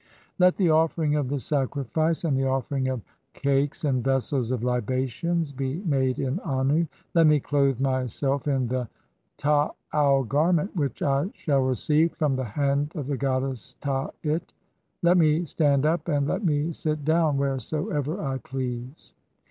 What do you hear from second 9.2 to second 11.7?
tadu garment [which I shall